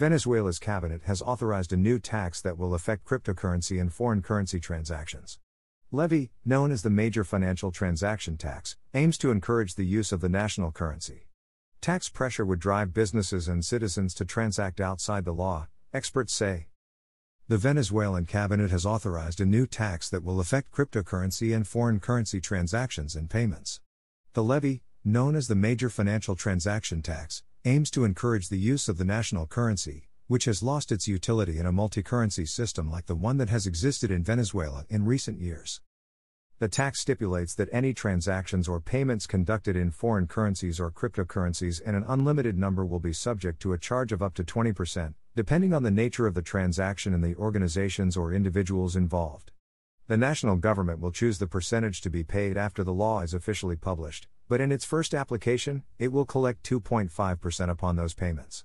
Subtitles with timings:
[0.00, 5.38] Venezuela's cabinet has authorized a new tax that will affect cryptocurrency and foreign currency transactions.
[5.92, 10.28] Levy, known as the Major Financial Transaction Tax, aims to encourage the use of the
[10.30, 11.28] national currency.
[11.82, 16.68] Tax pressure would drive businesses and citizens to transact outside the law, experts say.
[17.48, 22.40] The Venezuelan cabinet has authorized a new tax that will affect cryptocurrency and foreign currency
[22.40, 23.82] transactions and payments.
[24.32, 28.96] The levy, known as the Major Financial Transaction Tax, aims to encourage the use of
[28.96, 33.14] the national currency, which has lost its utility in a multi currency system like the
[33.14, 35.82] one that has existed in Venezuela in recent years.
[36.58, 41.94] The tax stipulates that any transactions or payments conducted in foreign currencies or cryptocurrencies in
[41.94, 45.82] an unlimited number will be subject to a charge of up to 20%, depending on
[45.82, 49.52] the nature of the transaction and the organizations or individuals involved.
[50.10, 53.76] The national government will choose the percentage to be paid after the law is officially
[53.76, 58.64] published, but in its first application, it will collect 2.5% upon those payments.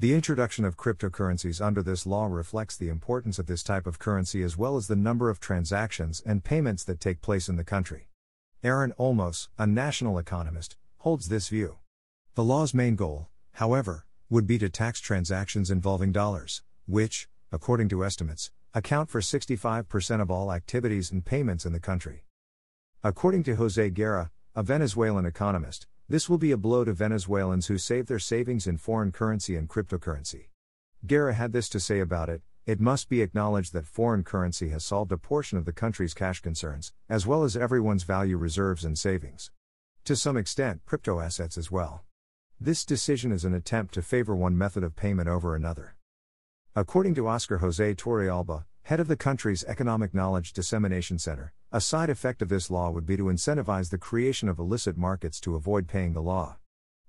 [0.00, 4.42] The introduction of cryptocurrencies under this law reflects the importance of this type of currency
[4.42, 8.08] as well as the number of transactions and payments that take place in the country.
[8.64, 11.76] Aaron Olmos, a national economist, holds this view.
[12.34, 18.04] The law's main goal, however, would be to tax transactions involving dollars, which, according to
[18.04, 22.26] estimates, account for 65% of all activities and payments in the country.
[23.02, 27.78] According to Jose Guerra, a Venezuelan economist, this will be a blow to Venezuelans who
[27.78, 30.48] save their savings in foreign currency and cryptocurrency.
[31.06, 34.84] Guerra had this to say about it it must be acknowledged that foreign currency has
[34.84, 38.98] solved a portion of the country's cash concerns, as well as everyone's value reserves and
[38.98, 39.50] savings.
[40.04, 42.04] To some extent, crypto assets as well.
[42.60, 45.96] This decision is an attempt to favor one method of payment over another.
[46.78, 52.10] According to Oscar Jose Torrealba, head of the country's Economic Knowledge Dissemination Center, a side
[52.10, 55.88] effect of this law would be to incentivize the creation of illicit markets to avoid
[55.88, 56.58] paying the law.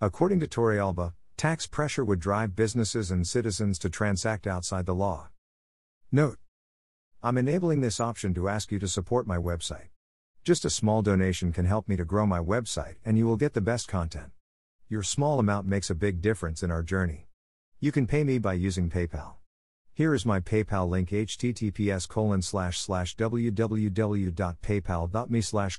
[0.00, 5.28] According to Torrealba, tax pressure would drive businesses and citizens to transact outside the law.
[6.10, 6.38] Note
[7.22, 9.90] I'm enabling this option to ask you to support my website.
[10.42, 13.52] Just a small donation can help me to grow my website, and you will get
[13.52, 14.32] the best content.
[14.88, 17.28] Your small amount makes a big difference in our journey.
[17.78, 19.34] You can pay me by using PayPal.
[19.94, 25.78] Here is my PayPal link https colon slash slash www.paypal.me slash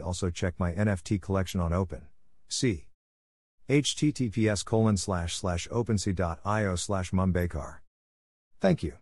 [0.00, 2.06] also check my NFT collection on Open.
[2.48, 2.86] See
[3.68, 7.80] https colon slash slash opensea.io slash mumbekar.
[8.58, 8.94] Thank you.